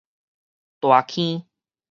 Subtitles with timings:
[0.79, 1.45] 大坑